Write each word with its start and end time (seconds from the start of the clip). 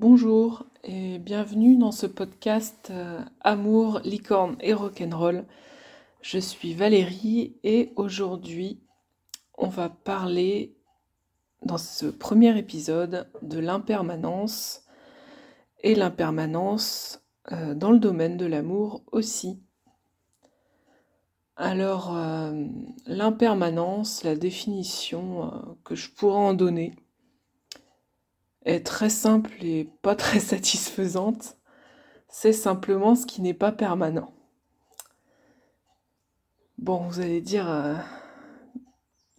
Bonjour 0.00 0.64
et 0.82 1.18
bienvenue 1.18 1.76
dans 1.76 1.92
ce 1.92 2.06
podcast 2.06 2.88
euh, 2.90 3.20
Amour, 3.42 4.00
licorne 4.02 4.56
et 4.60 4.72
rock'n'roll. 4.72 5.44
Je 6.22 6.38
suis 6.38 6.72
Valérie 6.72 7.58
et 7.64 7.92
aujourd'hui 7.96 8.80
on 9.58 9.68
va 9.68 9.90
parler 9.90 10.74
dans 11.66 11.76
ce 11.76 12.06
premier 12.06 12.56
épisode 12.58 13.28
de 13.42 13.58
l'impermanence 13.58 14.86
et 15.82 15.94
l'impermanence 15.94 17.20
euh, 17.52 17.74
dans 17.74 17.90
le 17.90 17.98
domaine 17.98 18.38
de 18.38 18.46
l'amour 18.46 19.02
aussi. 19.12 19.60
Alors 21.56 22.16
euh, 22.16 22.64
l'impermanence, 23.04 24.24
la 24.24 24.34
définition 24.34 25.76
que 25.84 25.94
je 25.94 26.10
pourrais 26.10 26.38
en 26.38 26.54
donner, 26.54 26.94
est 28.64 28.84
très 28.86 29.10
simple 29.10 29.52
et 29.60 29.88
pas 30.02 30.14
très 30.14 30.40
satisfaisante. 30.40 31.56
C'est 32.28 32.52
simplement 32.52 33.14
ce 33.14 33.26
qui 33.26 33.42
n'est 33.42 33.54
pas 33.54 33.72
permanent. 33.72 34.32
Bon, 36.78 36.98
vous 37.08 37.20
allez 37.20 37.40
dire, 37.40 37.68
euh, 37.68 37.96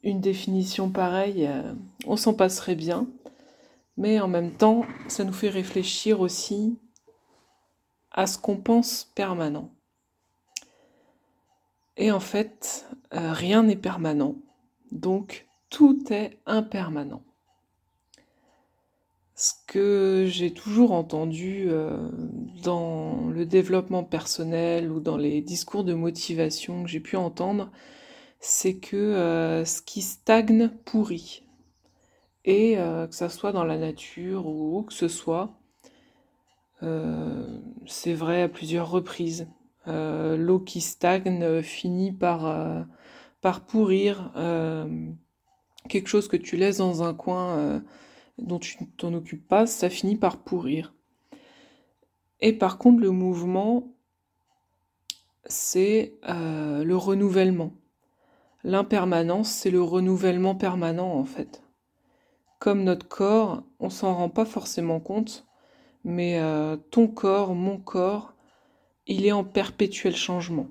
une 0.03 0.21
définition 0.21 0.89
pareille, 0.89 1.47
euh, 1.47 1.73
on 2.05 2.15
s'en 2.15 2.33
passerait 2.33 2.75
bien, 2.75 3.07
mais 3.97 4.19
en 4.19 4.27
même 4.27 4.51
temps, 4.51 4.85
ça 5.07 5.23
nous 5.23 5.33
fait 5.33 5.49
réfléchir 5.49 6.19
aussi 6.19 6.77
à 8.11 8.27
ce 8.27 8.37
qu'on 8.37 8.57
pense 8.57 9.05
permanent. 9.15 9.71
Et 11.97 12.11
en 12.11 12.19
fait, 12.19 12.85
euh, 13.13 13.31
rien 13.31 13.63
n'est 13.63 13.75
permanent, 13.75 14.35
donc 14.91 15.47
tout 15.69 16.11
est 16.11 16.39
impermanent 16.45 17.23
ce 19.35 19.53
que 19.67 20.25
j'ai 20.27 20.53
toujours 20.53 20.91
entendu 20.91 21.65
euh, 21.67 22.09
dans 22.63 23.27
le 23.29 23.45
développement 23.45 24.03
personnel 24.03 24.91
ou 24.91 24.99
dans 24.99 25.17
les 25.17 25.41
discours 25.41 25.83
de 25.83 25.93
motivation 25.93 26.83
que 26.83 26.89
j'ai 26.89 26.99
pu 26.99 27.15
entendre, 27.15 27.71
c'est 28.39 28.77
que 28.77 28.97
euh, 28.97 29.65
ce 29.65 29.81
qui 29.81 30.01
stagne 30.01 30.69
pourrit. 30.85 31.43
Et 32.43 32.77
euh, 32.77 33.07
que 33.07 33.15
ça 33.15 33.29
soit 33.29 33.51
dans 33.51 33.63
la 33.63 33.77
nature 33.77 34.47
ou 34.47 34.79
où 34.79 34.83
que 34.83 34.93
ce 34.93 35.07
soit, 35.07 35.57
c'est 37.85 38.15
vrai 38.15 38.41
à 38.41 38.49
plusieurs 38.49 38.89
reprises. 38.89 39.47
L'eau 39.85 40.59
qui 40.59 40.81
stagne 40.81 41.61
finit 41.61 42.11
par 42.11 42.81
pourrir. 43.67 44.31
quelque 45.87 46.07
chose 46.07 46.27
que 46.27 46.37
tu 46.37 46.57
laisses 46.57 46.77
dans 46.77 47.03
un 47.03 47.13
coin 47.13 47.83
dont 48.37 48.59
tu 48.59 48.81
ne 48.81 48.87
t'en 48.97 49.13
occupes 49.13 49.47
pas, 49.47 49.65
ça 49.65 49.89
finit 49.89 50.15
par 50.15 50.37
pourrir. 50.37 50.93
Et 52.39 52.53
par 52.53 52.77
contre, 52.77 53.01
le 53.01 53.11
mouvement, 53.11 53.93
c'est 55.45 56.15
euh, 56.27 56.83
le 56.83 56.95
renouvellement. 56.97 57.73
L'impermanence, 58.63 59.49
c'est 59.49 59.71
le 59.71 59.81
renouvellement 59.81 60.55
permanent 60.55 61.13
en 61.13 61.25
fait. 61.25 61.63
Comme 62.59 62.83
notre 62.83 63.07
corps, 63.07 63.63
on 63.79 63.89
s'en 63.89 64.13
rend 64.13 64.29
pas 64.29 64.45
forcément 64.45 64.99
compte, 64.99 65.47
mais 66.03 66.39
euh, 66.39 66.77
ton 66.77 67.07
corps, 67.07 67.55
mon 67.55 67.77
corps, 67.77 68.33
il 69.07 69.25
est 69.25 69.31
en 69.31 69.43
perpétuel 69.43 70.15
changement. 70.15 70.67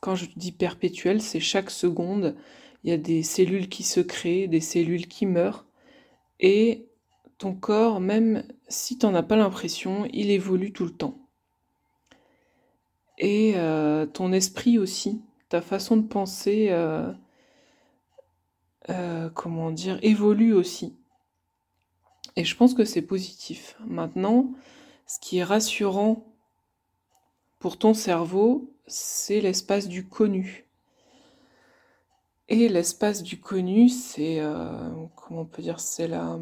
Quand 0.00 0.14
je 0.14 0.26
dis 0.36 0.52
perpétuel, 0.52 1.22
c'est 1.22 1.40
chaque 1.40 1.70
seconde, 1.70 2.36
il 2.82 2.90
y 2.90 2.92
a 2.92 2.98
des 2.98 3.22
cellules 3.22 3.70
qui 3.70 3.82
se 3.82 4.00
créent, 4.00 4.48
des 4.48 4.60
cellules 4.60 5.08
qui 5.08 5.24
meurent, 5.24 5.63
et 6.40 6.86
ton 7.38 7.54
corps, 7.54 8.00
même 8.00 8.44
si 8.68 8.98
tu 8.98 9.06
n'en 9.06 9.14
as 9.14 9.22
pas 9.22 9.36
l'impression, 9.36 10.08
il 10.12 10.30
évolue 10.30 10.72
tout 10.72 10.84
le 10.84 10.92
temps. 10.92 11.18
Et 13.18 13.52
euh, 13.56 14.06
ton 14.06 14.32
esprit 14.32 14.78
aussi, 14.78 15.22
ta 15.48 15.60
façon 15.60 15.96
de 15.96 16.06
penser, 16.06 16.68
euh, 16.70 17.12
euh, 18.90 19.30
comment 19.30 19.70
dire, 19.70 19.98
évolue 20.02 20.52
aussi. 20.52 20.96
Et 22.36 22.44
je 22.44 22.56
pense 22.56 22.74
que 22.74 22.84
c'est 22.84 23.02
positif. 23.02 23.76
Maintenant, 23.86 24.52
ce 25.06 25.20
qui 25.20 25.38
est 25.38 25.44
rassurant 25.44 26.24
pour 27.60 27.78
ton 27.78 27.94
cerveau, 27.94 28.72
c'est 28.86 29.40
l'espace 29.40 29.88
du 29.88 30.06
connu. 30.06 30.63
Et 32.48 32.68
l'espace 32.68 33.22
du 33.22 33.40
connu, 33.40 33.88
c'est, 33.88 34.42
comment 35.16 35.42
on 35.42 35.44
peut 35.46 35.62
dire, 35.62 35.80
c'est 35.80 36.08
la 36.08 36.38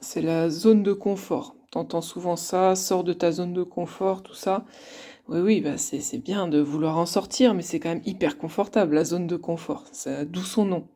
c'est 0.00 0.22
la 0.22 0.50
zone 0.50 0.82
de 0.82 0.92
confort. 0.92 1.54
T'entends 1.70 2.02
souvent 2.02 2.36
ça, 2.36 2.74
sors 2.74 3.04
de 3.04 3.12
ta 3.12 3.32
zone 3.32 3.54
de 3.54 3.62
confort, 3.62 4.22
tout 4.22 4.34
ça. 4.34 4.64
Oui, 5.28 5.40
oui, 5.40 5.60
bah 5.60 5.78
c'est 5.78 6.18
bien 6.18 6.48
de 6.48 6.60
vouloir 6.60 6.98
en 6.98 7.06
sortir, 7.06 7.54
mais 7.54 7.62
c'est 7.62 7.80
quand 7.80 7.90
même 7.90 8.02
hyper 8.04 8.36
confortable, 8.38 8.94
la 8.94 9.04
zone 9.04 9.26
de 9.26 9.36
confort. 9.36 9.84
D'où 10.26 10.42
son 10.42 10.64
nom. 10.66 10.88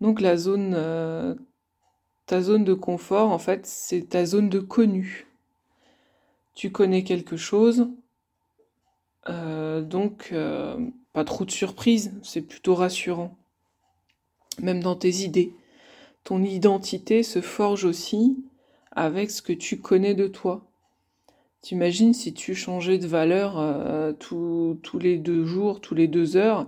Donc 0.00 0.20
la 0.20 0.36
zone, 0.36 0.74
euh, 0.76 1.34
ta 2.26 2.42
zone 2.42 2.64
de 2.64 2.74
confort, 2.74 3.30
en 3.30 3.38
fait, 3.38 3.64
c'est 3.66 4.10
ta 4.10 4.26
zone 4.26 4.50
de 4.50 4.60
connu. 4.60 5.26
Tu 6.54 6.70
connais 6.72 7.04
quelque 7.04 7.36
chose, 7.36 7.88
euh, 9.28 9.80
donc 9.82 10.30
euh, 10.32 10.78
pas 11.16 11.24
trop 11.24 11.46
de 11.46 11.50
surprises, 11.50 12.12
c'est 12.22 12.42
plutôt 12.42 12.74
rassurant. 12.74 13.38
Même 14.60 14.82
dans 14.82 14.96
tes 14.96 15.24
idées 15.24 15.54
ton 16.24 16.44
identité 16.44 17.22
se 17.22 17.40
forge 17.40 17.86
aussi 17.86 18.36
avec 18.92 19.30
ce 19.30 19.40
que 19.40 19.54
tu 19.54 19.80
connais 19.80 20.12
de 20.12 20.28
toi. 20.28 20.66
T'imagines 21.62 22.12
si 22.12 22.34
tu 22.34 22.54
changeais 22.54 22.98
de 22.98 23.06
valeur 23.06 23.58
euh, 23.58 24.12
tous 24.12 24.98
les 25.00 25.16
deux 25.16 25.46
jours, 25.46 25.80
tous 25.80 25.94
les 25.94 26.06
deux 26.06 26.36
heures, 26.36 26.66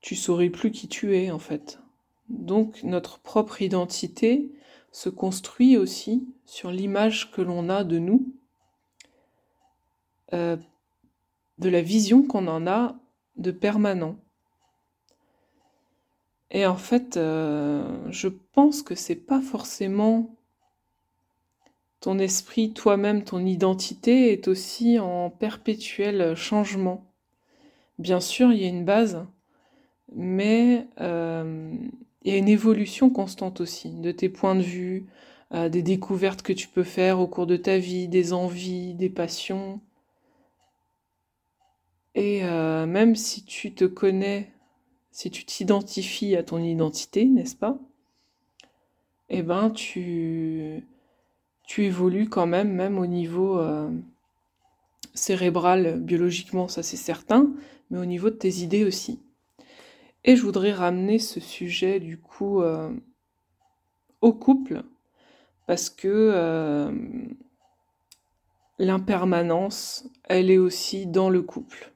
tu 0.00 0.16
saurais 0.16 0.50
plus 0.50 0.72
qui 0.72 0.88
tu 0.88 1.16
es 1.16 1.30
en 1.30 1.38
fait. 1.38 1.78
Donc 2.28 2.82
notre 2.82 3.20
propre 3.20 3.62
identité 3.62 4.50
se 4.90 5.08
construit 5.08 5.76
aussi 5.76 6.26
sur 6.46 6.72
l'image 6.72 7.30
que 7.30 7.42
l'on 7.42 7.68
a 7.68 7.84
de 7.84 8.00
nous, 8.00 8.34
euh, 10.32 10.56
de 11.58 11.68
la 11.68 11.80
vision 11.80 12.22
qu'on 12.26 12.48
en 12.48 12.66
a 12.66 12.98
de 13.36 13.50
permanent. 13.50 14.16
Et 16.50 16.66
en 16.66 16.76
fait, 16.76 17.16
euh, 17.16 17.84
je 18.10 18.28
pense 18.28 18.82
que 18.82 18.94
c'est 18.94 19.16
pas 19.16 19.40
forcément 19.40 20.36
ton 22.00 22.18
esprit, 22.18 22.72
toi-même, 22.72 23.24
ton 23.24 23.44
identité 23.46 24.32
est 24.32 24.46
aussi 24.46 24.98
en 24.98 25.30
perpétuel 25.30 26.36
changement. 26.36 27.10
Bien 27.98 28.20
sûr, 28.20 28.52
il 28.52 28.60
y 28.60 28.66
a 28.66 28.68
une 28.68 28.84
base, 28.84 29.24
mais 30.12 30.86
euh, 31.00 31.74
il 32.22 32.32
y 32.32 32.34
a 32.34 32.38
une 32.38 32.48
évolution 32.48 33.10
constante 33.10 33.60
aussi 33.60 33.90
de 33.90 34.10
tes 34.12 34.28
points 34.28 34.54
de 34.54 34.62
vue, 34.62 35.06
euh, 35.54 35.68
des 35.68 35.82
découvertes 35.82 36.42
que 36.42 36.52
tu 36.52 36.68
peux 36.68 36.84
faire 36.84 37.20
au 37.20 37.26
cours 37.26 37.46
de 37.46 37.56
ta 37.56 37.78
vie, 37.78 38.08
des 38.08 38.32
envies, 38.32 38.94
des 38.94 39.10
passions. 39.10 39.80
Et 42.14 42.42
même 42.42 43.16
si 43.16 43.44
tu 43.44 43.74
te 43.74 43.84
connais 43.84 44.54
si 45.14 45.30
tu 45.30 45.44
t'identifies 45.44 46.34
à 46.34 46.42
ton 46.42 46.58
identité, 46.58 47.24
n'est-ce 47.24 47.54
pas? 47.54 47.78
Eh 49.28 49.42
ben, 49.42 49.70
tu, 49.70 50.84
tu 51.62 51.84
évolues 51.84 52.28
quand 52.28 52.48
même, 52.48 52.72
même 52.72 52.98
au 52.98 53.06
niveau 53.06 53.60
euh, 53.60 53.88
cérébral, 55.14 56.00
biologiquement, 56.00 56.66
ça 56.66 56.82
c'est 56.82 56.96
certain, 56.96 57.52
mais 57.90 57.98
au 58.00 58.04
niveau 58.06 58.28
de 58.28 58.34
tes 58.34 58.56
idées 58.56 58.84
aussi. 58.84 59.20
Et 60.24 60.34
je 60.34 60.42
voudrais 60.42 60.72
ramener 60.72 61.20
ce 61.20 61.38
sujet 61.38 62.00
du 62.00 62.18
coup 62.18 62.60
euh, 62.60 62.90
au 64.20 64.32
couple, 64.32 64.82
parce 65.68 65.90
que 65.90 66.08
euh, 66.08 66.92
l'impermanence, 68.80 70.08
elle 70.24 70.50
est 70.50 70.58
aussi 70.58 71.06
dans 71.06 71.30
le 71.30 71.42
couple. 71.42 71.93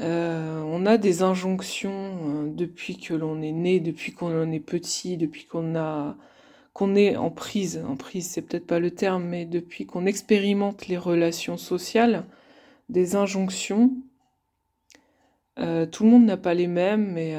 Euh, 0.00 0.60
on 0.64 0.86
a 0.86 0.96
des 0.96 1.22
injonctions 1.22 1.92
euh, 1.92 2.48
depuis 2.48 2.96
que 2.96 3.14
l'on 3.14 3.40
est 3.42 3.52
né, 3.52 3.78
depuis 3.78 4.12
qu'on 4.12 4.50
est 4.50 4.60
petit, 4.60 5.16
depuis 5.16 5.44
qu'on 5.44 5.76
a 5.76 6.16
qu'on 6.72 6.96
est 6.96 7.16
en 7.16 7.30
prise. 7.30 7.82
En 7.88 7.96
prise, 7.96 8.28
c'est 8.28 8.42
peut-être 8.42 8.66
pas 8.66 8.80
le 8.80 8.90
terme, 8.90 9.24
mais 9.24 9.44
depuis 9.44 9.86
qu'on 9.86 10.06
expérimente 10.06 10.88
les 10.88 10.96
relations 10.98 11.56
sociales, 11.56 12.24
des 12.88 13.14
injonctions. 13.14 13.92
Euh, 15.60 15.86
tout 15.86 16.02
le 16.02 16.10
monde 16.10 16.24
n'a 16.24 16.36
pas 16.36 16.54
les 16.54 16.66
mêmes, 16.66 17.12
mais 17.12 17.36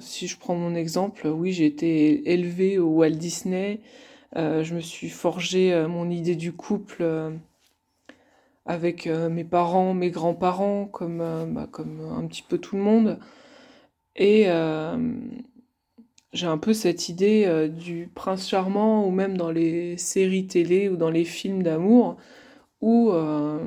si 0.00 0.26
je 0.26 0.38
prends 0.38 0.54
mon 0.54 0.74
exemple, 0.74 1.28
oui, 1.28 1.52
j'ai 1.52 1.64
été 1.66 2.30
élevée 2.30 2.78
au 2.78 2.88
Walt 2.88 3.12
Disney. 3.12 3.80
je 4.36 4.74
me 4.74 4.80
suis 4.80 5.08
forgé 5.08 5.86
mon 5.88 6.10
idée 6.10 6.36
du 6.36 6.52
couple 6.52 7.04
avec 8.66 9.06
euh, 9.06 9.28
mes 9.28 9.44
parents, 9.44 9.94
mes 9.94 10.10
grands-parents, 10.10 10.86
comme, 10.86 11.20
euh, 11.20 11.44
bah, 11.46 11.68
comme 11.70 12.00
un 12.00 12.26
petit 12.26 12.42
peu 12.42 12.58
tout 12.58 12.76
le 12.76 12.82
monde. 12.82 13.18
Et 14.16 14.44
euh, 14.46 14.96
j'ai 16.32 16.46
un 16.46 16.58
peu 16.58 16.72
cette 16.72 17.08
idée 17.08 17.44
euh, 17.46 17.68
du 17.68 18.10
prince 18.14 18.48
charmant, 18.48 19.06
ou 19.06 19.10
même 19.10 19.36
dans 19.36 19.50
les 19.50 19.96
séries 19.98 20.46
télé 20.46 20.88
ou 20.88 20.96
dans 20.96 21.10
les 21.10 21.24
films 21.24 21.62
d'amour, 21.62 22.16
où 22.80 23.10
euh, 23.12 23.66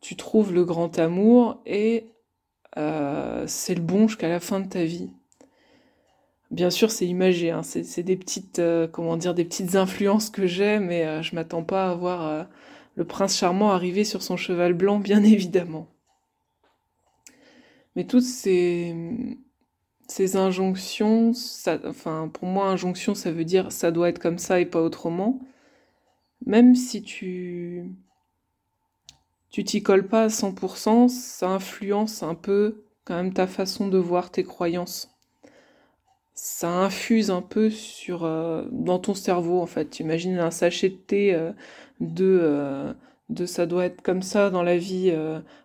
tu 0.00 0.16
trouves 0.16 0.52
le 0.52 0.64
grand 0.64 0.98
amour 0.98 1.62
et 1.66 2.06
euh, 2.78 3.44
c'est 3.46 3.74
le 3.74 3.82
bon 3.82 4.08
jusqu'à 4.08 4.28
la 4.28 4.40
fin 4.40 4.60
de 4.60 4.68
ta 4.68 4.84
vie. 4.84 5.10
Bien 6.50 6.70
sûr, 6.70 6.90
c'est 6.90 7.06
imagé, 7.06 7.50
hein, 7.52 7.62
c'est 7.62 8.02
des 8.02 8.16
petites, 8.16 8.60
comment 8.90 9.16
dire, 9.16 9.34
des 9.34 9.44
petites 9.44 9.76
influences 9.76 10.30
que 10.30 10.48
j'ai, 10.48 10.80
mais 10.80 11.22
je 11.22 11.36
m'attends 11.36 11.62
pas 11.62 11.92
à 11.92 11.94
voir 11.94 12.48
le 12.96 13.04
prince 13.04 13.36
charmant 13.36 13.70
arriver 13.70 14.04
sur 14.04 14.22
son 14.22 14.36
cheval 14.36 14.74
blanc, 14.74 14.98
bien 14.98 15.22
évidemment. 15.24 15.88
Mais 17.96 18.06
toutes 18.06 18.24
ces, 18.24 18.94
ces 20.08 20.36
injonctions, 20.36 21.32
enfin 21.84 22.30
pour 22.32 22.46
moi 22.48 22.68
injonction 22.68 23.14
ça 23.14 23.32
veut 23.32 23.44
dire 23.44 23.72
ça 23.72 23.90
doit 23.90 24.08
être 24.08 24.18
comme 24.18 24.38
ça 24.38 24.60
et 24.60 24.66
pas 24.66 24.82
autrement. 24.82 25.40
Même 26.46 26.74
si 26.74 27.02
tu 27.02 27.84
tu 29.50 29.64
t'y 29.64 29.82
colles 29.82 30.06
pas 30.08 30.24
à 30.24 30.28
100%, 30.28 31.08
ça 31.08 31.48
influence 31.50 32.22
un 32.22 32.34
peu 32.34 32.84
quand 33.04 33.16
même 33.16 33.32
ta 33.32 33.46
façon 33.46 33.88
de 33.88 33.98
voir 33.98 34.30
tes 34.30 34.44
croyances. 34.44 35.10
Ça 36.42 36.72
infuse 36.72 37.30
un 37.30 37.42
peu 37.42 37.68
sur 37.68 38.24
euh, 38.24 38.64
dans 38.72 38.98
ton 38.98 39.12
cerveau 39.12 39.60
en 39.60 39.66
fait. 39.66 39.90
Tu 39.90 40.02
imagines 40.02 40.38
un 40.38 40.50
sachet 40.50 40.88
de 40.88 40.94
thé 40.94 41.34
euh, 41.34 41.52
de 42.00 42.38
euh, 42.42 42.94
de 43.28 43.44
ça 43.44 43.66
doit 43.66 43.84
être 43.84 44.00
comme 44.00 44.22
ça 44.22 44.48
dans 44.48 44.62
la 44.62 44.78
vie. 44.78 45.12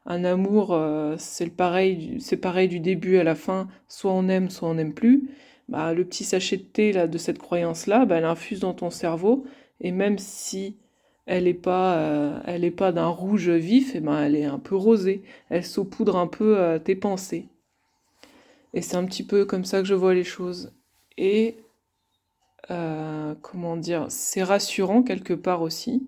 Un 0.06 0.24
amour, 0.26 0.78
c'est 1.18 1.50
pareil, 1.50 2.18
c'est 2.20 2.38
pareil 2.38 2.68
du 2.68 2.80
début 2.82 3.18
à 3.18 3.24
la 3.24 3.36
fin. 3.36 3.70
Soit 3.88 4.12
on 4.12 4.28
aime, 4.28 4.50
soit 4.50 4.68
on 4.70 4.76
n'aime 4.76 4.94
plus. 4.94 5.30
Bah, 5.70 5.94
le 5.94 6.06
petit 6.06 6.26
sachet 6.26 6.58
de 6.58 6.64
thé 6.64 6.92
là 6.92 7.08
de 7.08 7.18
cette 7.18 7.40
croyance 7.40 7.88
là, 7.88 8.06
bah, 8.06 8.18
elle 8.18 8.26
infuse 8.26 8.60
dans 8.60 8.74
ton 8.74 8.90
cerveau 8.92 9.46
et 9.82 9.92
même 9.92 10.18
si 10.20 10.78
elle 11.26 11.48
est 11.48 11.54
pas, 11.54 12.42
elle 12.46 12.66
est 12.66 12.72
pas 12.72 12.92
d'un 12.92 13.08
rouge 13.08 13.50
vif, 13.50 13.96
et 13.96 14.02
ben 14.02 14.22
elle 14.24 14.36
est 14.36 14.46
un 14.46 14.60
peu 14.60 14.76
rosée. 14.76 15.24
Elle 15.50 15.66
saupoudre 15.66 16.18
un 16.18 16.28
peu 16.28 16.80
tes 16.84 16.96
pensées. 16.96 17.48
Et 18.76 18.84
c'est 18.84 18.98
un 18.98 19.06
petit 19.06 19.24
peu 19.24 19.46
comme 19.46 19.66
ça 19.66 19.80
que 19.80 19.88
je 19.88 19.96
vois 19.96 20.14
les 20.14 20.24
choses. 20.24 20.72
Et 21.18 21.58
comment 23.42 23.78
dire, 23.78 24.08
c'est 24.10 24.44
rassurant 24.44 25.04
quelque 25.04 25.34
part 25.34 25.62
aussi 25.62 26.08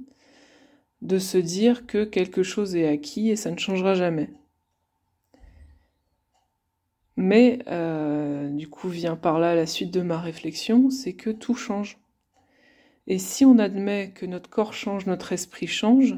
de 1.01 1.19
se 1.19 1.37
dire 1.37 1.85
que 1.85 2.03
quelque 2.03 2.43
chose 2.43 2.75
est 2.75 2.87
acquis 2.87 3.29
et 3.29 3.35
ça 3.35 3.51
ne 3.51 3.57
changera 3.57 3.93
jamais. 3.93 4.29
Mais 7.15 7.59
euh, 7.67 8.49
du 8.49 8.67
coup 8.69 8.89
vient 8.89 9.15
par 9.15 9.39
là 9.39 9.55
la 9.55 9.65
suite 9.65 9.91
de 9.91 10.01
ma 10.01 10.19
réflexion, 10.19 10.89
c'est 10.89 11.13
que 11.13 11.29
tout 11.29 11.55
change. 11.55 11.99
Et 13.07 13.19
si 13.19 13.45
on 13.45 13.57
admet 13.57 14.11
que 14.11 14.25
notre 14.25 14.49
corps 14.49 14.73
change, 14.73 15.05
notre 15.05 15.33
esprit 15.33 15.67
change, 15.67 16.15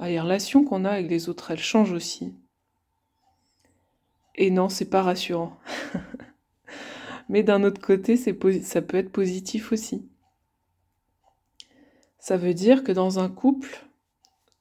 les 0.00 0.20
relations 0.20 0.64
qu'on 0.64 0.84
a 0.84 0.90
avec 0.90 1.10
les 1.10 1.28
autres, 1.28 1.50
elles 1.50 1.58
changent 1.58 1.92
aussi. 1.92 2.34
Et 4.36 4.50
non, 4.50 4.68
c'est 4.68 4.90
pas 4.90 5.02
rassurant. 5.02 5.56
Mais 7.28 7.42
d'un 7.42 7.64
autre 7.64 7.80
côté, 7.80 8.16
ça 8.16 8.32
peut 8.82 8.96
être 8.96 9.10
positif 9.10 9.72
aussi. 9.72 10.06
Ça 12.18 12.36
veut 12.36 12.54
dire 12.54 12.84
que 12.84 12.92
dans 12.92 13.18
un 13.18 13.28
couple, 13.28 13.86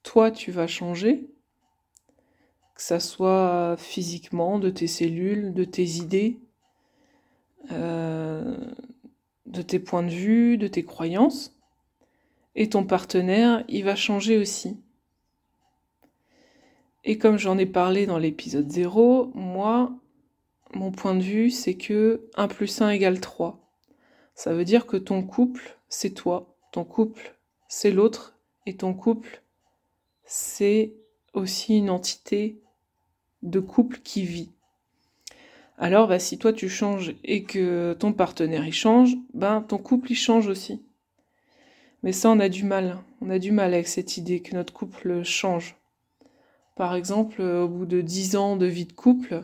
toi, 0.04 0.32
tu 0.32 0.52
vas 0.52 0.68
changer, 0.68 1.28
que 2.76 2.82
ça 2.82 3.00
soit 3.00 3.76
physiquement, 3.78 4.60
de 4.60 4.70
tes 4.70 4.88
cellules, 4.88 5.54
de 5.54 5.64
tes 5.64 5.84
idées, 5.84 6.40
euh, 7.72 8.58
de 9.46 9.62
tes 9.62 9.80
points 9.80 10.04
de 10.04 10.10
vue, 10.10 10.58
de 10.58 10.68
tes 10.68 10.84
croyances, 10.84 11.56
et 12.56 12.70
ton 12.70 12.84
partenaire, 12.84 13.64
il 13.68 13.84
va 13.84 13.96
changer 13.96 14.38
aussi. 14.38 14.78
Et 17.06 17.20
comme 17.20 17.38
j'en 17.38 17.60
ai 17.60 17.68
parlé 17.68 18.08
dans 18.08 18.18
l'épisode 18.18 18.70
0, 18.70 19.32
moi, 19.36 19.92
mon 20.74 20.92
point 20.92 21.14
de 21.14 21.22
vue, 21.22 21.52
c'est 21.52 21.76
que 21.76 22.28
1 22.36 22.48
plus 22.48 22.82
1 22.82 22.90
égale 22.90 23.20
3. 23.20 23.60
Ça 24.34 24.54
veut 24.54 24.66
dire 24.66 24.88
que 24.88 24.98
ton 24.98 25.22
couple, 25.22 25.78
c'est 25.88 26.10
toi, 26.10 26.58
ton 26.72 26.84
couple, 26.84 27.36
c'est 27.70 27.92
l'autre 27.92 28.38
et 28.66 28.76
ton 28.76 28.96
couple, 28.96 29.44
c'est 30.26 30.96
aussi 31.34 31.78
une 31.78 31.92
entité 31.92 32.60
de 33.44 33.60
couple 33.60 34.00
qui 34.04 34.24
vit. 34.24 34.52
Alors, 35.78 36.08
bah, 36.08 36.20
si 36.20 36.40
toi 36.40 36.54
tu 36.54 36.70
changes 36.70 37.16
et 37.24 37.44
que 37.44 37.94
ton 38.00 38.14
partenaire 38.14 38.68
y 38.68 38.72
change, 38.72 39.16
ben 39.34 39.62
ton 39.62 39.78
couple 39.78 40.14
y 40.14 40.16
change 40.16 40.48
aussi. 40.48 40.82
Mais 42.02 42.14
ça, 42.14 42.32
on 42.32 42.40
a 42.40 42.50
du 42.50 42.64
mal. 42.64 42.98
On 43.22 43.30
a 43.30 43.40
du 43.40 43.52
mal 43.52 43.74
avec 43.74 43.88
cette 43.88 44.18
idée 44.18 44.42
que 44.42 44.56
notre 44.56 44.74
couple 44.74 45.24
change. 45.24 45.76
Par 46.76 46.96
exemple, 46.96 47.42
au 47.42 47.68
bout 47.68 47.86
de 47.86 48.02
dix 48.02 48.36
ans 48.36 48.58
de 48.58 48.66
vie 48.66 48.86
de 48.86 48.94
couple, 48.94 49.44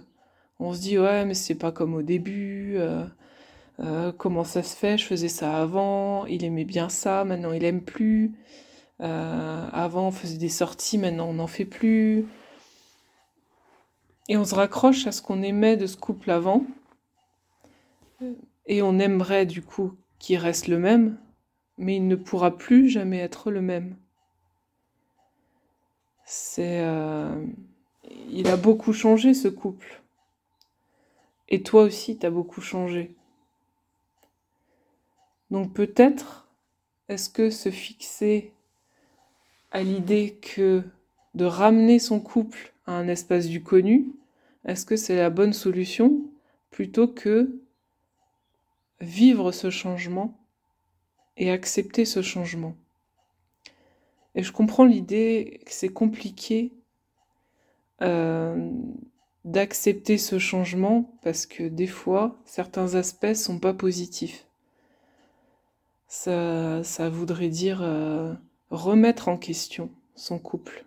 on 0.60 0.74
se 0.74 0.82
dit 0.82 1.00
ouais, 1.00 1.26
mais 1.26 1.34
c'est 1.34 1.56
pas 1.56 1.72
comme 1.72 1.94
au 1.94 2.02
début. 2.02 2.76
Euh, 2.78 3.06
euh, 3.80 4.12
comment 4.12 4.44
ça 4.44 4.64
se 4.64 4.76
fait? 4.76 4.98
Je 4.98 5.06
faisais 5.06 5.30
ça 5.30 5.62
avant. 5.62 6.26
Il 6.26 6.44
aimait 6.44 6.66
bien 6.66 6.90
ça. 6.90 7.24
Maintenant, 7.24 7.52
il 7.52 7.64
aime 7.64 7.82
plus. 7.82 8.34
Euh, 9.02 9.68
avant, 9.72 10.08
on 10.08 10.12
faisait 10.12 10.38
des 10.38 10.50
sorties, 10.50 10.98
maintenant, 10.98 11.30
on 11.30 11.34
n'en 11.34 11.48
fait 11.48 11.66
plus. 11.66 12.28
Et 14.30 14.38
on 14.38 14.46
se 14.46 14.54
raccroche 14.54 15.08
à 15.08 15.12
ce 15.12 15.22
qu'on 15.22 15.42
aimait 15.42 15.78
de 15.78 15.88
ce 15.88 15.98
couple 15.98 16.30
avant. 16.32 16.66
Et 18.68 18.82
on 18.82 19.00
aimerait, 19.00 19.48
du 19.48 19.64
coup, 19.64 19.94
qu'il 20.20 20.38
reste 20.38 20.68
le 20.68 20.78
même, 20.78 21.18
mais 21.78 21.96
il 21.96 22.08
ne 22.08 22.16
pourra 22.16 22.58
plus 22.58 22.90
jamais 22.90 23.18
être 23.18 23.50
le 23.50 23.62
même. 23.62 23.96
C'est. 26.34 26.80
Euh, 26.80 27.46
il 28.30 28.48
a 28.48 28.56
beaucoup 28.56 28.94
changé, 28.94 29.34
ce 29.34 29.50
couple. 29.50 30.02
Et 31.50 31.62
toi 31.62 31.84
aussi, 31.84 32.18
t'as 32.18 32.30
beaucoup 32.30 32.62
changé. 32.62 33.14
Donc 35.50 35.74
peut-être, 35.74 36.48
est-ce 37.10 37.30
que 37.30 37.50
se 37.50 37.70
fixer 37.70 38.54
à 39.72 39.84
l'idée 39.84 40.40
que 40.42 40.84
de 41.36 41.44
ramener 41.44 42.00
son 42.00 42.22
couple 42.22 42.72
à 42.86 42.94
un 42.94 43.10
espace 43.10 43.48
du 43.48 43.62
connu, 43.62 44.14
est-ce 44.64 44.86
que 44.86 44.96
c'est 44.96 45.18
la 45.18 45.30
bonne 45.30 45.52
solution 45.52 46.22
plutôt 46.70 47.10
que 47.10 47.60
vivre 49.02 49.52
ce 49.52 49.70
changement 49.70 50.40
et 51.36 51.52
accepter 51.52 52.06
ce 52.06 52.22
changement? 52.22 52.78
Et 54.36 54.44
je 54.44 54.52
comprends 54.52 54.86
l'idée 54.86 55.62
que 55.66 55.72
c'est 55.72 55.90
compliqué 55.90 56.72
euh, 58.02 58.72
d'accepter 59.46 60.18
ce 60.18 60.40
changement 60.40 61.18
parce 61.22 61.46
que 61.46 61.64
des 61.64 61.88
fois, 61.88 62.40
certains 62.46 62.96
aspects 62.96 63.34
sont 63.34 63.60
pas 63.60 63.74
positifs. 63.74 64.48
Ça, 66.08 66.82
voudrait 67.10 67.50
dire 67.50 67.82
euh, 67.82 68.34
remettre 68.70 69.30
en 69.30 69.38
question 69.38 69.90
son 70.16 70.40
couple. 70.40 70.86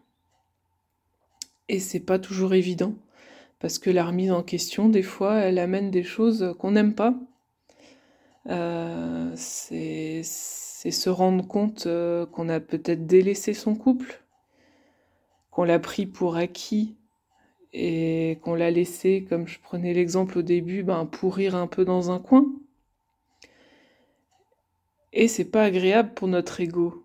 Et 1.69 1.81
c'est 1.81 2.01
pas 2.01 2.19
toujours 2.19 2.53
évident, 2.53 2.95
parce 3.59 3.79
que 3.79 3.89
la 3.89 4.05
remise 4.05 4.31
en 4.31 4.43
question, 4.43 4.91
des 4.91 5.03
fois, 5.03 5.37
elle 5.37 5.59
amène 5.59 5.91
des 5.91 6.03
choses 6.03 6.55
qu'on 6.59 6.73
n'aime 6.73 6.95
pas. 6.95 7.15
Euh, 8.49 9.33
c'est 9.35 10.21
se 10.91 11.09
rendre 11.11 11.47
compte 11.47 11.87
euh, 11.87 12.27
qu'on 12.27 12.49
a 12.49 12.61
peut-être 12.61 13.07
délaissé 13.07 13.55
son 13.55 13.75
couple, 13.75 14.23
qu'on 15.51 15.65
l'a 15.65 15.79
pris 15.79 16.07
pour 16.07 16.37
acquis 16.37 16.97
et 17.73 18.39
qu'on 18.43 18.55
l'a 18.55 18.71
laissé, 18.71 19.27
comme 19.29 19.49
je 19.49 19.59
prenais 19.59 19.95
l'exemple 19.95 20.39
au 20.39 20.43
début, 20.43 20.83
ben, 20.83 21.07
pourrir 21.07 21.55
un 21.57 21.67
peu 21.67 21.85
dans 21.85 22.11
un 22.11 22.19
coin. 22.19 22.47
Et 25.13 25.29
c'est 25.29 25.45
pas 25.45 25.65
agréable 25.65 26.13
pour 26.15 26.29
notre 26.29 26.61
ego. 26.61 27.05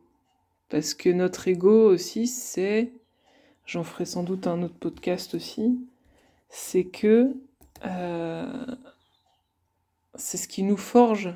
Parce 0.69 0.93
que 0.93 1.09
notre 1.09 1.48
ego 1.48 1.91
aussi, 1.91 2.27
c'est, 2.27 2.91
j'en 3.65 3.83
ferai 3.83 4.05
sans 4.05 4.24
doute 4.24 4.45
un 4.45 4.62
autre 4.62 4.77
podcast 4.79 5.33
aussi, 5.33 5.79
c'est 6.50 6.86
que 6.86 7.33
euh, 7.86 8.65
c'est 10.15 10.38
ce 10.38 10.48
qui 10.48 10.63
nous 10.63 10.77
forge 10.77 11.33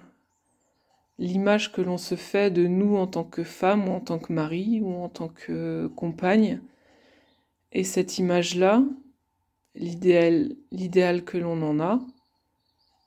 l'image 1.17 1.71
que 1.71 1.81
l'on 1.81 1.97
se 1.97 2.15
fait 2.15 2.51
de 2.51 2.67
nous 2.67 2.97
en 2.97 3.07
tant 3.07 3.23
que 3.23 3.43
femme 3.43 3.87
ou 3.87 3.91
en 3.91 3.99
tant 3.99 4.19
que 4.19 4.33
mari 4.33 4.81
ou 4.81 4.93
en 4.95 5.09
tant 5.09 5.29
que 5.29 5.87
compagne. 5.95 6.61
Et 7.71 7.83
cette 7.83 8.17
image-là, 8.17 8.83
l'idéal, 9.75 11.23
que 11.23 11.37
l'on 11.37 11.61
en 11.61 11.79
a, 11.79 11.99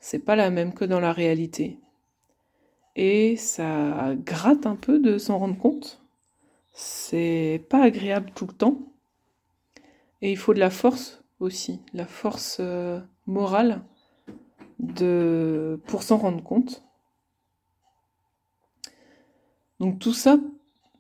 c'est 0.00 0.25
pas 0.25 0.36
la 0.36 0.50
même 0.50 0.72
que 0.72 0.84
dans 0.84 1.00
la 1.00 1.12
réalité. 1.12 1.78
Et 2.96 3.36
ça 3.36 4.14
gratte 4.16 4.66
un 4.66 4.76
peu 4.76 4.98
de 4.98 5.18
s'en 5.18 5.38
rendre 5.38 5.58
compte 5.58 6.00
c'est 6.78 7.64
pas 7.70 7.82
agréable 7.82 8.30
tout 8.34 8.46
le 8.46 8.52
temps. 8.52 8.76
Et 10.20 10.30
il 10.30 10.36
faut 10.36 10.52
de 10.52 10.60
la 10.60 10.68
force 10.68 11.25
aussi, 11.40 11.80
la 11.94 12.04
force 12.04 12.58
euh, 12.60 13.00
morale 13.26 13.82
de, 14.78 15.80
pour 15.86 16.02
s'en 16.02 16.18
rendre 16.18 16.42
compte. 16.42 16.85
Donc 19.80 19.99
tout 19.99 20.14
ça, 20.14 20.38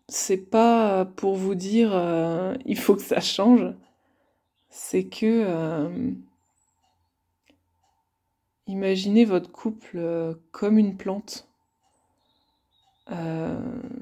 c'est 0.08 0.36
pas 0.50 1.04
pour 1.04 1.36
vous 1.36 1.54
dire 1.54 1.90
euh, 1.94 2.54
il 2.66 2.78
faut 2.78 2.94
que 2.94 3.02
ça 3.02 3.20
change, 3.20 3.74
c'est 4.70 5.04
que 5.04 5.26
euh, 5.46 6.10
imaginez 8.66 9.24
votre 9.24 9.50
couple 9.50 9.96
euh, 9.96 10.34
comme 10.52 10.78
une 10.78 10.96
plante. 10.96 11.48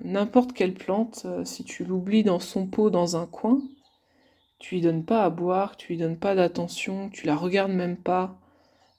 N'importe 0.02 0.52
quelle 0.52 0.74
plante, 0.74 1.26
si 1.44 1.64
tu 1.64 1.84
l'oublies 1.84 2.24
dans 2.24 2.38
son 2.40 2.66
pot 2.66 2.88
dans 2.88 3.16
un 3.16 3.26
coin, 3.26 3.60
tu 4.58 4.76
lui 4.76 4.82
donnes 4.82 5.04
pas 5.04 5.24
à 5.24 5.30
boire, 5.30 5.76
tu 5.76 5.88
lui 5.92 5.98
donnes 5.98 6.18
pas 6.18 6.34
d'attention, 6.34 7.10
tu 7.10 7.26
la 7.26 7.36
regardes 7.36 7.72
même 7.72 7.96
pas, 7.96 8.38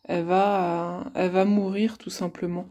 elle 0.04 0.26
va, 0.26 1.06
elle 1.16 1.32
va 1.32 1.46
mourir 1.46 1.98
tout 1.98 2.12
simplement. 2.12 2.68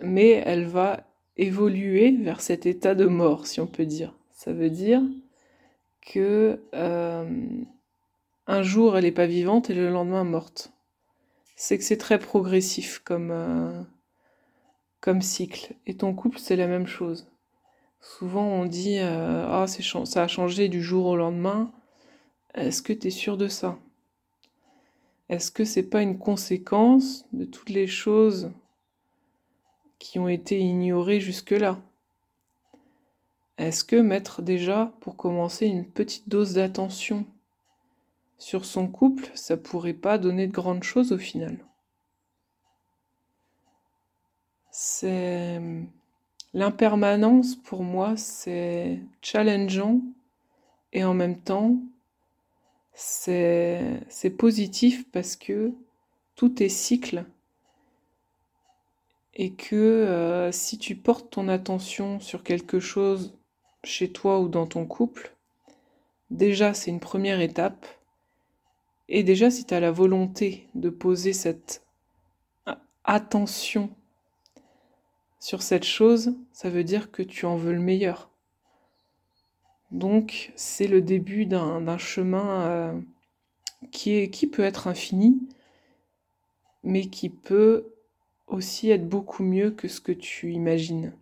Mais 0.00 0.42
elle 0.46 0.66
va 0.66 1.04
évoluer 1.36 2.12
vers 2.12 2.40
cet 2.40 2.66
état 2.66 2.94
de 2.94 3.06
mort, 3.06 3.46
si 3.46 3.60
on 3.60 3.66
peut 3.66 3.86
dire. 3.86 4.14
Ça 4.30 4.52
veut 4.52 4.70
dire 4.70 5.02
que 6.02 6.60
euh, 6.74 7.48
un 8.46 8.62
jour 8.62 8.96
elle 8.96 9.04
n'est 9.04 9.12
pas 9.12 9.26
vivante 9.26 9.70
et 9.70 9.74
le 9.74 9.90
lendemain 9.90 10.24
morte. 10.24 10.72
C'est 11.56 11.76
que 11.78 11.84
c'est 11.84 11.96
très 11.96 12.18
progressif 12.18 13.00
comme, 13.04 13.30
euh, 13.30 13.82
comme 15.00 15.22
cycle. 15.22 15.74
Et 15.86 15.96
ton 15.96 16.14
couple, 16.14 16.38
c'est 16.38 16.56
la 16.56 16.68
même 16.68 16.86
chose. 16.86 17.28
Souvent 18.00 18.46
on 18.46 18.64
dit 18.64 18.98
euh, 18.98 19.44
Ah, 19.48 19.66
ça 19.66 20.22
a 20.22 20.28
changé 20.28 20.68
du 20.68 20.82
jour 20.82 21.06
au 21.06 21.16
lendemain. 21.16 21.72
Est-ce 22.54 22.82
que 22.82 22.92
tu 22.92 23.08
es 23.08 23.10
sûr 23.10 23.36
de 23.36 23.48
ça? 23.48 23.78
Est-ce 25.28 25.50
que 25.50 25.64
c'est 25.64 25.82
pas 25.82 26.00
une 26.00 26.18
conséquence 26.18 27.26
de 27.32 27.44
toutes 27.44 27.70
les 27.70 27.86
choses 27.86 28.50
qui 29.98 30.18
ont 30.18 30.28
été 30.28 30.58
ignorées 30.58 31.20
jusque-là. 31.20 31.80
Est-ce 33.58 33.84
que 33.84 33.96
mettre 33.96 34.42
déjà, 34.42 34.92
pour 35.00 35.16
commencer, 35.16 35.66
une 35.66 35.86
petite 35.86 36.28
dose 36.28 36.54
d'attention 36.54 37.26
sur 38.38 38.64
son 38.64 38.86
couple, 38.86 39.30
ça 39.34 39.56
pourrait 39.56 39.94
pas 39.94 40.18
donner 40.18 40.46
de 40.46 40.52
grandes 40.52 40.84
choses 40.84 41.12
au 41.12 41.18
final? 41.18 41.58
C'est 44.70 45.60
L'impermanence, 46.54 47.56
pour 47.56 47.82
moi, 47.82 48.16
c'est 48.16 49.00
challengeant 49.20 50.00
et 50.92 51.04
en 51.04 51.12
même 51.12 51.38
temps, 51.38 51.76
c'est 52.94 54.36
positif 54.38 55.10
parce 55.12 55.36
que 55.36 55.72
tout 56.36 56.62
est 56.62 56.70
cycle 56.70 57.26
et 59.38 59.52
que 59.52 59.76
euh, 59.76 60.52
si 60.52 60.78
tu 60.78 60.96
portes 60.96 61.30
ton 61.30 61.48
attention 61.48 62.18
sur 62.18 62.42
quelque 62.42 62.80
chose 62.80 63.38
chez 63.84 64.10
toi 64.10 64.40
ou 64.40 64.48
dans 64.48 64.66
ton 64.66 64.84
couple, 64.84 65.34
déjà 66.30 66.74
c'est 66.74 66.90
une 66.90 67.00
première 67.00 67.40
étape. 67.40 67.86
Et 69.08 69.22
déjà 69.22 69.50
si 69.50 69.64
tu 69.64 69.72
as 69.72 69.80
la 69.80 69.92
volonté 69.92 70.68
de 70.74 70.90
poser 70.90 71.32
cette 71.32 71.82
attention 73.04 73.90
sur 75.40 75.62
cette 75.62 75.84
chose, 75.84 76.34
ça 76.52 76.68
veut 76.68 76.84
dire 76.84 77.12
que 77.12 77.22
tu 77.22 77.46
en 77.46 77.56
veux 77.56 77.72
le 77.72 77.80
meilleur. 77.80 78.28
Donc 79.92 80.52
c'est 80.56 80.88
le 80.88 81.00
début 81.00 81.46
d'un 81.46 81.96
chemin 81.96 82.66
euh, 82.66 83.00
qui, 83.92 84.46
peut 84.52 84.64
être 84.64 84.88
infini, 84.88 85.40
mais 86.82 87.06
qui 87.06 87.30
peut 87.30 87.94
aussi 88.48 88.90
être 88.90 89.08
beaucoup 89.08 89.42
mieux 89.42 89.70
que 89.70 89.88
ce 89.88 90.00
que 90.00 90.12
tu 90.12 90.52
imagines. 90.52 91.12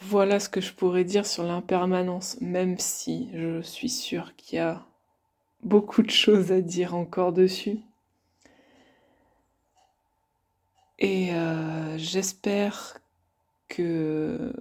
Voilà 0.00 0.40
ce 0.40 0.48
que 0.48 0.60
je 0.60 0.72
pourrais 0.72 1.04
dire 1.04 1.26
sur 1.26 1.44
l'impermanence, 1.44 2.40
même 2.40 2.78
si 2.78 3.28
je 3.34 3.60
suis 3.60 3.90
sûre 3.90 4.34
qu'il 4.36 4.56
y 4.56 4.58
a 4.58 4.84
beaucoup 5.62 6.02
de 6.02 6.10
choses 6.10 6.52
à 6.52 6.60
dire 6.60 6.94
encore 6.94 7.32
dessus. 7.32 7.80
Et 10.98 11.32
euh, 11.34 11.96
j'espère 11.98 12.98
que 13.68 14.52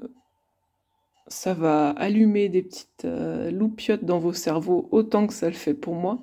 ça 1.27 1.53
va 1.53 1.91
allumer 1.91 2.49
des 2.49 2.63
petites 2.63 3.05
euh, 3.05 3.51
loupiottes 3.51 4.05
dans 4.05 4.19
vos 4.19 4.33
cerveaux 4.33 4.87
autant 4.91 5.27
que 5.27 5.33
ça 5.33 5.47
le 5.47 5.55
fait 5.55 5.73
pour 5.73 5.95
moi. 5.95 6.19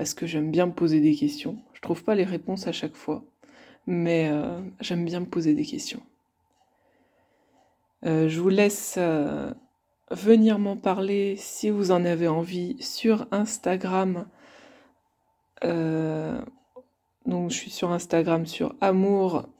Parce 0.00 0.14
que 0.14 0.26
j'aime 0.26 0.50
bien 0.50 0.64
me 0.64 0.72
poser 0.72 0.98
des 1.00 1.14
questions. 1.14 1.58
Je 1.74 1.82
trouve 1.82 2.02
pas 2.02 2.14
les 2.14 2.24
réponses 2.24 2.66
à 2.66 2.72
chaque 2.72 2.96
fois. 2.96 3.22
Mais 3.86 4.30
euh, 4.32 4.58
j'aime 4.80 5.04
bien 5.04 5.20
me 5.20 5.26
poser 5.26 5.52
des 5.52 5.66
questions. 5.66 6.00
je 8.02 8.40
vous 8.40 8.48
laisse 8.48 8.98
venir 10.10 10.58
m'en 10.58 10.78
parler 10.78 11.36
si 11.36 11.68
vous 11.68 11.90
en 11.90 12.06
avez 12.06 12.28
envie 12.28 12.82
sur 12.82 13.26
Instagram. 13.30 14.26
Donc 15.62 17.50
je 17.50 17.54
suis 17.54 17.70
sur 17.70 17.90
Instagram 17.90 18.46
sur 18.46 18.74
Amour, 18.80 19.50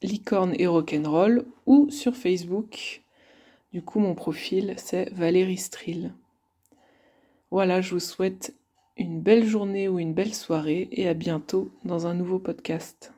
Licorne 0.00 0.54
et 0.58 0.66
Rock'n'Roll 0.66 1.44
ou 1.66 1.90
sur 1.90 2.16
Facebook. 2.16 3.02
Du 3.74 3.82
coup 3.82 4.00
mon 4.00 4.14
profil 4.14 4.72
c'est 4.78 5.12
Valérie 5.12 5.58
Strill. 5.58 6.14
Voilà, 7.50 7.82
je 7.82 7.90
vous 7.90 8.00
souhaite 8.00 8.54
une 8.96 9.20
belle 9.20 9.46
journée 9.46 9.88
ou 9.88 9.98
une 9.98 10.14
belle 10.14 10.34
soirée 10.34 10.88
et 10.92 11.08
à 11.08 11.14
bientôt 11.14 11.70
dans 11.84 12.06
un 12.06 12.14
nouveau 12.14 12.38
podcast. 12.38 13.12